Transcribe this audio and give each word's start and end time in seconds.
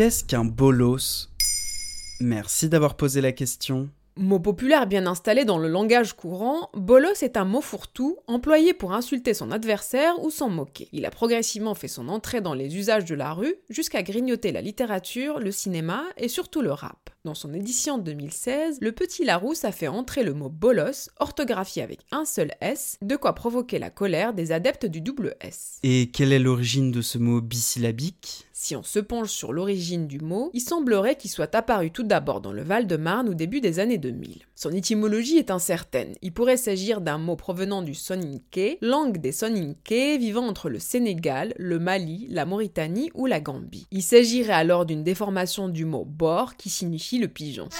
qu'est-ce 0.00 0.24
qu'un 0.24 0.46
bolos? 0.46 1.28
Merci 2.20 2.70
d'avoir 2.70 2.96
posé 2.96 3.20
la 3.20 3.32
question. 3.32 3.90
Mot 4.16 4.40
populaire 4.40 4.86
bien 4.86 5.06
installé 5.06 5.44
dans 5.44 5.58
le 5.58 5.68
langage 5.68 6.14
courant, 6.14 6.70
bolos 6.72 7.22
est 7.22 7.36
un 7.36 7.44
mot 7.44 7.60
fourre-tout 7.60 8.16
employé 8.26 8.72
pour 8.72 8.94
insulter 8.94 9.34
son 9.34 9.50
adversaire 9.50 10.14
ou 10.24 10.30
s'en 10.30 10.48
moquer. 10.48 10.88
Il 10.92 11.04
a 11.04 11.10
progressivement 11.10 11.74
fait 11.74 11.86
son 11.86 12.08
entrée 12.08 12.40
dans 12.40 12.54
les 12.54 12.78
usages 12.78 13.04
de 13.04 13.14
la 13.14 13.34
rue 13.34 13.56
jusqu'à 13.68 14.02
grignoter 14.02 14.52
la 14.52 14.62
littérature, 14.62 15.38
le 15.38 15.52
cinéma 15.52 16.04
et 16.16 16.28
surtout 16.28 16.62
le 16.62 16.72
rap. 16.72 17.10
Dans 17.26 17.34
son 17.34 17.52
édition 17.52 17.98
2016, 17.98 18.78
le 18.80 18.92
petit 18.92 19.26
Larousse 19.26 19.66
a 19.66 19.72
fait 19.72 19.88
entrer 19.88 20.22
le 20.22 20.32
mot 20.32 20.48
bolos, 20.48 21.10
orthographié 21.18 21.82
avec 21.82 22.00
un 22.12 22.24
seul 22.24 22.52
S, 22.62 22.96
de 23.02 23.14
quoi 23.14 23.34
provoquer 23.34 23.78
la 23.78 23.90
colère 23.90 24.32
des 24.32 24.52
adeptes 24.52 24.86
du 24.86 25.02
double 25.02 25.36
S. 25.42 25.80
Et 25.82 26.10
quelle 26.10 26.32
est 26.32 26.38
l'origine 26.38 26.90
de 26.90 27.02
ce 27.02 27.18
mot 27.18 27.42
bisyllabique? 27.42 28.46
Si 28.54 28.74
on 28.74 28.82
se 28.82 29.00
penche 29.00 29.28
sur 29.28 29.52
l'origine 29.52 30.06
du 30.06 30.18
mot, 30.18 30.50
il 30.54 30.62
semblerait 30.62 31.16
qu'il 31.16 31.30
soit 31.30 31.54
apparu 31.54 31.90
tout 31.90 32.04
d'abord 32.04 32.40
dans 32.40 32.52
le 32.52 32.62
Val-de-Marne 32.62 33.28
au 33.28 33.34
début 33.34 33.60
des 33.60 33.80
années 33.80 33.98
2000. 33.98 34.38
Son 34.62 34.72
étymologie 34.72 35.38
est 35.38 35.50
incertaine. 35.50 36.12
Il 36.20 36.34
pourrait 36.34 36.58
s'agir 36.58 37.00
d'un 37.00 37.16
mot 37.16 37.34
provenant 37.34 37.80
du 37.80 37.94
soninké, 37.94 38.76
langue 38.82 39.16
des 39.16 39.32
soninké 39.32 40.18
vivant 40.18 40.46
entre 40.46 40.68
le 40.68 40.78
Sénégal, 40.78 41.54
le 41.56 41.78
Mali, 41.78 42.26
la 42.28 42.44
Mauritanie 42.44 43.10
ou 43.14 43.24
la 43.24 43.40
Gambie. 43.40 43.86
Il 43.90 44.02
s'agirait 44.02 44.52
alors 44.52 44.84
d'une 44.84 45.02
déformation 45.02 45.68
du 45.70 45.86
mot 45.86 46.04
bor 46.04 46.56
qui 46.56 46.68
signifie 46.68 47.18
le 47.18 47.28
pigeon. 47.28 47.70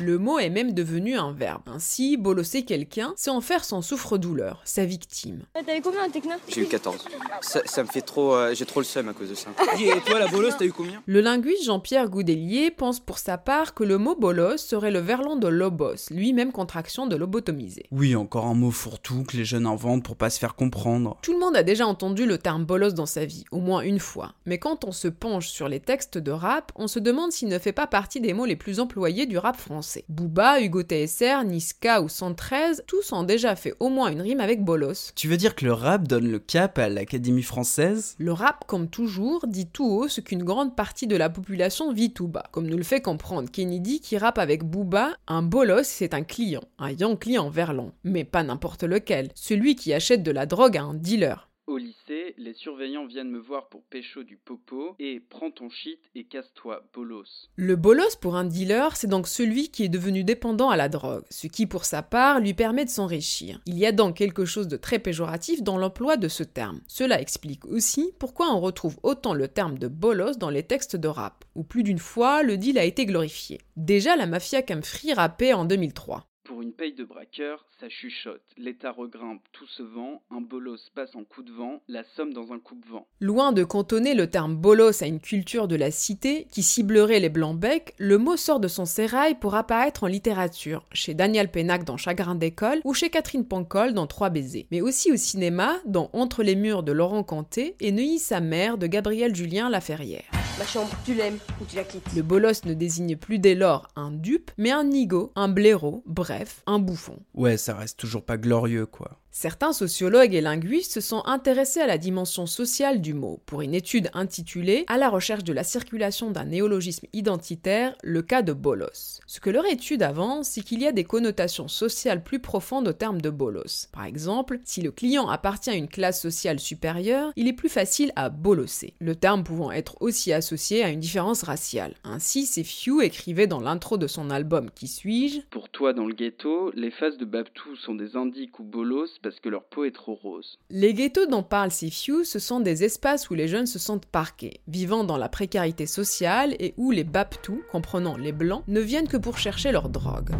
Le 0.00 0.18
mot 0.18 0.40
est 0.40 0.50
même 0.50 0.72
devenu 0.72 1.16
un 1.16 1.30
verbe. 1.32 1.62
Ainsi, 1.66 2.16
bolosser 2.16 2.64
quelqu'un, 2.64 3.12
c'est 3.16 3.30
en 3.30 3.40
faire 3.40 3.64
son 3.64 3.80
souffre-douleur, 3.80 4.60
sa 4.64 4.84
victime. 4.84 5.42
T'as 5.54 5.76
eu 5.78 5.80
combien 5.82 6.04
en 6.04 6.10
techno? 6.10 6.32
J'ai 6.48 6.62
eu 6.62 6.66
14. 6.66 6.96
Ça, 7.40 7.60
ça 7.64 7.82
me 7.84 7.88
fait 7.88 8.00
trop. 8.00 8.34
euh, 8.34 8.52
J'ai 8.54 8.66
trop 8.66 8.80
le 8.80 8.84
seum 8.84 9.08
à 9.08 9.12
cause 9.12 9.30
de 9.30 9.34
ça. 9.36 9.50
Et 9.80 10.00
toi, 10.04 10.18
la 10.18 10.26
bolosse, 10.26 10.56
t'as 10.58 10.64
eu 10.64 10.72
combien? 10.72 11.00
Le 11.06 11.20
linguiste 11.20 11.64
Jean-Pierre 11.64 12.08
Goudelier 12.08 12.72
pense 12.72 12.98
pour 12.98 13.18
sa 13.18 13.38
part 13.38 13.72
que 13.72 13.84
le 13.84 13.96
mot 13.98 14.16
bolos 14.16 14.56
serait 14.56 14.90
le 14.90 14.98
verlan 14.98 15.36
de 15.36 15.46
lobos, 15.46 16.10
lui-même 16.10 16.50
contraction 16.50 17.06
de 17.06 17.14
lobotomiser. 17.14 17.86
Oui, 17.92 18.16
encore 18.16 18.46
un 18.46 18.54
mot 18.54 18.72
fourre-tout 18.72 19.22
que 19.22 19.36
les 19.36 19.44
jeunes 19.44 19.66
inventent 19.66 20.02
pour 20.04 20.16
pas 20.16 20.28
se 20.30 20.40
faire 20.40 20.56
comprendre. 20.56 21.18
Tout 21.22 21.32
le 21.34 21.38
monde 21.38 21.56
a 21.56 21.62
déjà 21.62 21.86
entendu 21.86 22.26
le 22.26 22.38
terme 22.38 22.64
bolos 22.64 22.94
dans 22.94 23.06
sa 23.06 23.24
vie, 23.24 23.44
au 23.52 23.60
moins 23.60 23.80
une 23.82 24.00
fois. 24.00 24.32
Mais 24.44 24.58
quand 24.58 24.84
on 24.84 24.92
se 24.92 25.06
penche 25.08 25.48
sur 25.48 25.68
les 25.68 25.78
textes 25.80 26.18
de 26.18 26.32
rap, 26.32 26.72
on 26.74 26.88
se 26.88 26.98
demande 26.98 27.30
s'il 27.30 27.48
ne 27.48 27.60
fait 27.60 27.72
pas 27.72 27.86
partie 27.86 28.20
des 28.20 28.32
mots 28.34 28.44
les 28.46 28.56
plus 28.56 28.80
employés 28.80 29.26
du 29.26 29.38
rap 29.38 29.56
français. 29.56 29.83
Booba, 30.08 30.60
Hugo 30.60 30.82
TSR, 30.82 31.44
Niska 31.44 32.02
ou 32.02 32.08
113, 32.08 32.84
tous 32.86 33.12
ont 33.12 33.22
déjà 33.22 33.56
fait 33.56 33.74
au 33.80 33.88
moins 33.88 34.10
une 34.10 34.20
rime 34.20 34.40
avec 34.40 34.64
bolos. 34.64 35.12
Tu 35.14 35.28
veux 35.28 35.36
dire 35.36 35.54
que 35.54 35.64
le 35.64 35.72
rap 35.72 36.06
donne 36.06 36.30
le 36.30 36.38
cap 36.38 36.78
à 36.78 36.88
l'Académie 36.88 37.42
française? 37.42 38.14
Le 38.18 38.32
rap, 38.32 38.64
comme 38.66 38.88
toujours, 38.88 39.46
dit 39.46 39.66
tout 39.66 39.86
haut 39.86 40.08
ce 40.08 40.20
qu'une 40.20 40.42
grande 40.42 40.76
partie 40.76 41.06
de 41.06 41.16
la 41.16 41.30
population 41.30 41.92
vit 41.92 42.12
tout 42.12 42.28
bas. 42.28 42.44
Comme 42.52 42.66
nous 42.66 42.76
le 42.76 42.82
fait 42.82 43.00
comprendre 43.00 43.50
Kennedy 43.50 44.00
qui 44.00 44.18
rappe 44.18 44.38
avec 44.38 44.64
Booba, 44.64 45.16
un 45.26 45.42
bolos 45.42 45.84
c'est 45.84 46.14
un 46.14 46.22
client, 46.22 46.64
un 46.78 46.90
young 46.90 47.18
client 47.18 47.50
verlan. 47.50 47.92
Mais 48.04 48.24
pas 48.24 48.42
n'importe 48.42 48.84
lequel, 48.84 49.30
celui 49.34 49.76
qui 49.76 49.92
achète 49.92 50.22
de 50.22 50.30
la 50.30 50.46
drogue 50.46 50.76
à 50.76 50.82
un 50.82 50.94
dealer. 50.94 51.48
Au 51.66 51.78
lycée, 51.78 52.03
les 52.44 52.52
surveillants 52.52 53.06
viennent 53.06 53.30
me 53.30 53.38
voir 53.38 53.68
pour 53.68 53.82
pécho 53.84 54.22
du 54.22 54.36
popo 54.36 54.94
et 54.98 55.18
prends 55.18 55.50
ton 55.50 55.70
shit 55.70 55.98
et 56.14 56.24
casse-toi, 56.24 56.84
bolos. 56.92 57.48
Le 57.56 57.74
bolos 57.74 58.16
pour 58.20 58.36
un 58.36 58.44
dealer, 58.44 58.96
c'est 58.96 59.06
donc 59.06 59.26
celui 59.26 59.70
qui 59.70 59.84
est 59.84 59.88
devenu 59.88 60.24
dépendant 60.24 60.68
à 60.68 60.76
la 60.76 60.90
drogue, 60.90 61.24
ce 61.30 61.46
qui 61.46 61.66
pour 61.66 61.86
sa 61.86 62.02
part 62.02 62.40
lui 62.40 62.52
permet 62.52 62.84
de 62.84 62.90
s'enrichir. 62.90 63.62
Il 63.64 63.78
y 63.78 63.86
a 63.86 63.92
donc 63.92 64.16
quelque 64.16 64.44
chose 64.44 64.68
de 64.68 64.76
très 64.76 64.98
péjoratif 64.98 65.62
dans 65.62 65.78
l'emploi 65.78 66.18
de 66.18 66.28
ce 66.28 66.42
terme. 66.42 66.80
Cela 66.86 67.18
explique 67.18 67.64
aussi 67.64 68.12
pourquoi 68.18 68.54
on 68.54 68.60
retrouve 68.60 68.98
autant 69.02 69.32
le 69.32 69.48
terme 69.48 69.78
de 69.78 69.88
bolos 69.88 70.36
dans 70.36 70.50
les 70.50 70.64
textes 70.64 70.96
de 70.96 71.08
rap, 71.08 71.46
où 71.54 71.64
plus 71.64 71.82
d'une 71.82 71.98
fois 71.98 72.42
le 72.42 72.58
deal 72.58 72.78
a 72.78 72.84
été 72.84 73.06
glorifié. 73.06 73.62
Déjà 73.76 74.16
la 74.16 74.26
mafia 74.26 74.60
Camfree 74.60 75.14
rappait 75.14 75.54
en 75.54 75.64
2003. 75.64 76.26
Pour 76.44 76.60
une 76.60 76.74
paye 76.74 76.92
de 76.92 77.04
braqueur, 77.04 77.64
ça 77.80 77.88
chuchote. 77.88 78.42
L'État 78.58 78.92
regrimpe, 78.92 79.40
tout 79.52 79.66
se 79.66 79.82
vend, 79.82 80.20
un 80.30 80.42
bolos 80.42 80.90
passe 80.94 81.16
en 81.16 81.24
coup 81.24 81.42
de 81.42 81.50
vent, 81.50 81.80
la 81.88 82.04
somme 82.04 82.34
dans 82.34 82.52
un 82.52 82.58
coupe-vent. 82.58 83.06
Loin 83.18 83.52
de 83.52 83.64
cantonner 83.64 84.12
le 84.14 84.28
terme 84.28 84.54
bolos 84.54 85.02
à 85.02 85.06
une 85.06 85.20
culture 85.20 85.68
de 85.68 85.76
la 85.76 85.90
cité 85.90 86.46
qui 86.50 86.62
ciblerait 86.62 87.20
les 87.20 87.30
blancs-becs, 87.30 87.94
le 87.96 88.18
mot 88.18 88.36
sort 88.36 88.60
de 88.60 88.68
son 88.68 88.84
sérail 88.84 89.36
pour 89.36 89.54
apparaître 89.54 90.04
en 90.04 90.08
littérature, 90.08 90.84
chez 90.92 91.14
Daniel 91.14 91.50
Pénac 91.50 91.84
dans 91.84 91.96
Chagrin 91.96 92.34
d'école 92.34 92.82
ou 92.84 92.92
chez 92.92 93.08
Catherine 93.08 93.48
Pancol 93.48 93.94
dans 93.94 94.06
Trois 94.06 94.28
baisers, 94.28 94.66
mais 94.70 94.82
aussi 94.82 95.10
au 95.12 95.16
cinéma 95.16 95.80
dans 95.86 96.10
Entre 96.12 96.42
les 96.42 96.56
murs 96.56 96.82
de 96.82 96.92
Laurent 96.92 97.22
Canté 97.22 97.74
et 97.80 97.90
Neuilly 97.90 98.18
sa 98.18 98.40
mère 98.40 98.76
de 98.76 98.86
Gabriel 98.86 99.34
Julien 99.34 99.70
Laferrière. 99.70 100.33
Ma 100.56 100.64
chambre, 100.64 100.90
tu 101.04 101.14
l'aimes 101.14 101.38
ou 101.60 101.64
tu 101.64 101.74
la 101.74 101.82
quittes 101.82 102.14
Le 102.14 102.22
bolos 102.22 102.64
ne 102.64 102.74
désigne 102.74 103.16
plus 103.16 103.40
dès 103.40 103.56
lors 103.56 103.88
un 103.96 104.12
dupe, 104.12 104.52
mais 104.56 104.70
un 104.70 104.84
nigo, 104.84 105.32
un 105.34 105.48
blaireau, 105.48 106.04
bref, 106.06 106.62
un 106.66 106.78
bouffon. 106.78 107.18
Ouais, 107.34 107.56
ça 107.56 107.74
reste 107.74 107.98
toujours 107.98 108.24
pas 108.24 108.36
glorieux, 108.36 108.86
quoi. 108.86 109.18
Certains 109.36 109.72
sociologues 109.72 110.32
et 110.32 110.40
linguistes 110.40 110.92
se 110.92 111.00
sont 111.00 111.20
intéressés 111.26 111.80
à 111.80 111.88
la 111.88 111.98
dimension 111.98 112.46
sociale 112.46 113.00
du 113.00 113.14
mot 113.14 113.40
pour 113.46 113.62
une 113.62 113.74
étude 113.74 114.08
intitulée 114.14 114.84
À 114.86 114.96
la 114.96 115.08
recherche 115.08 115.42
de 115.42 115.52
la 115.52 115.64
circulation 115.64 116.30
d'un 116.30 116.44
néologisme 116.44 117.08
identitaire, 117.12 117.96
le 118.04 118.22
cas 118.22 118.42
de 118.42 118.52
bolos. 118.52 119.20
Ce 119.26 119.40
que 119.40 119.50
leur 119.50 119.66
étude 119.66 120.04
avance, 120.04 120.50
c'est 120.50 120.60
qu'il 120.60 120.80
y 120.80 120.86
a 120.86 120.92
des 120.92 121.02
connotations 121.02 121.66
sociales 121.66 122.22
plus 122.22 122.38
profondes 122.38 122.86
au 122.86 122.92
terme 122.92 123.20
de 123.20 123.28
bolos. 123.28 123.88
Par 123.90 124.04
exemple, 124.04 124.60
si 124.64 124.82
le 124.82 124.92
client 124.92 125.26
appartient 125.28 125.70
à 125.70 125.74
une 125.74 125.88
classe 125.88 126.22
sociale 126.22 126.60
supérieure, 126.60 127.32
il 127.34 127.48
est 127.48 127.52
plus 127.52 127.68
facile 127.68 128.12
à 128.14 128.28
bolosser, 128.28 128.94
le 129.00 129.16
terme 129.16 129.42
pouvant 129.42 129.72
être 129.72 129.96
aussi 130.00 130.32
associé 130.32 130.84
à 130.84 130.90
une 130.90 131.00
différence 131.00 131.42
raciale. 131.42 131.96
Ainsi, 132.04 132.46
c'est 132.46 132.62
Few 132.62 133.02
écrivait 133.02 133.48
dans 133.48 133.60
l'intro 133.60 133.98
de 133.98 134.06
son 134.06 134.30
album 134.30 134.70
Qui 134.72 134.86
suis-je? 134.86 135.40
Pour 135.50 135.70
toi, 135.70 135.92
dans 135.92 136.06
le 136.06 136.14
ghetto, 136.14 136.70
les 136.76 136.92
faces 136.92 137.18
de 137.18 137.24
Babtou 137.24 137.74
sont 137.74 137.96
des 137.96 138.14
indiques 138.14 138.60
ou 138.60 138.62
bolos 138.62 139.08
parce 139.24 139.40
que 139.40 139.48
leur 139.48 139.64
peau 139.64 139.84
est 139.84 139.94
trop 139.94 140.14
rose. 140.14 140.58
Les 140.68 140.92
ghettos 140.92 141.24
dont 141.26 141.42
parle 141.42 141.70
Sifiu, 141.70 142.26
ce 142.26 142.38
sont 142.38 142.60
des 142.60 142.84
espaces 142.84 143.30
où 143.30 143.34
les 143.34 143.48
jeunes 143.48 143.66
se 143.66 143.78
sentent 143.78 144.04
parqués, 144.04 144.60
vivant 144.68 145.02
dans 145.02 145.16
la 145.16 145.30
précarité 145.30 145.86
sociale 145.86 146.54
et 146.60 146.74
où 146.76 146.90
les 146.90 147.04
Baptous, 147.04 147.62
comprenant 147.72 148.18
les 148.18 148.32
blancs, 148.32 148.64
ne 148.68 148.80
viennent 148.80 149.08
que 149.08 149.16
pour 149.16 149.38
chercher 149.38 149.72
leur 149.72 149.88
drogue. 149.88 150.30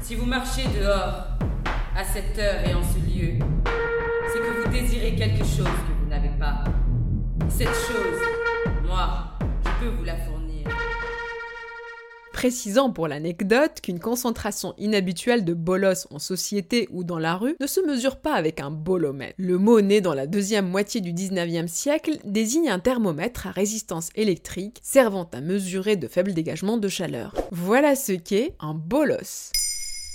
Si 0.00 0.16
vous 0.16 0.26
marchez 0.26 0.64
dehors, 0.76 1.28
à 1.96 2.04
cette 2.04 2.36
heure 2.38 2.68
et 2.68 2.74
en 2.74 2.82
ce 2.82 2.98
lieu, 2.98 3.38
c'est 4.32 4.40
que 4.40 4.62
vous 4.64 4.72
désirez 4.72 5.14
quelque 5.14 5.44
chose 5.44 5.64
que 5.64 6.02
vous 6.02 6.10
n'avez 6.10 6.36
pas. 6.40 6.64
Cette 7.48 7.68
chose, 7.68 8.43
Précisant 12.44 12.90
pour 12.90 13.08
l'anecdote 13.08 13.80
qu'une 13.82 13.98
concentration 13.98 14.74
inhabituelle 14.76 15.46
de 15.46 15.54
bolos 15.54 16.06
en 16.10 16.18
société 16.18 16.88
ou 16.92 17.02
dans 17.02 17.18
la 17.18 17.36
rue 17.36 17.56
ne 17.58 17.66
se 17.66 17.80
mesure 17.80 18.16
pas 18.16 18.34
avec 18.34 18.60
un 18.60 18.70
bolomètre. 18.70 19.32
Le 19.38 19.56
mot 19.56 19.80
né 19.80 20.02
dans 20.02 20.12
la 20.12 20.26
deuxième 20.26 20.68
moitié 20.68 21.00
du 21.00 21.14
19e 21.14 21.68
siècle 21.68 22.18
désigne 22.26 22.68
un 22.68 22.80
thermomètre 22.80 23.46
à 23.46 23.50
résistance 23.50 24.10
électrique 24.14 24.78
servant 24.82 25.26
à 25.32 25.40
mesurer 25.40 25.96
de 25.96 26.06
faibles 26.06 26.34
dégagements 26.34 26.76
de 26.76 26.86
chaleur. 26.86 27.32
Voilà 27.50 27.96
ce 27.96 28.12
qu'est 28.12 28.54
un 28.60 28.74
bolos. 28.74 29.50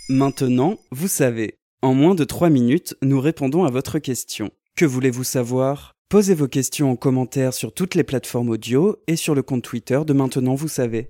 Maintenant, 0.07 0.77
vous 0.91 1.07
savez. 1.07 1.55
En 1.81 1.95
moins 1.95 2.13
de 2.13 2.25
3 2.25 2.51
minutes, 2.51 2.95
nous 3.01 3.19
répondons 3.19 3.63
à 3.63 3.71
votre 3.71 3.97
question. 3.97 4.51
Que 4.75 4.85
voulez-vous 4.85 5.23
savoir? 5.23 5.95
Posez 6.09 6.35
vos 6.35 6.47
questions 6.47 6.91
en 6.91 6.95
commentaire 6.95 7.55
sur 7.55 7.73
toutes 7.73 7.95
les 7.95 8.03
plateformes 8.03 8.49
audio 8.49 8.97
et 9.07 9.15
sur 9.15 9.33
le 9.33 9.41
compte 9.41 9.63
Twitter 9.63 9.99
de 10.05 10.13
Maintenant, 10.13 10.53
vous 10.53 10.67
savez. 10.67 11.09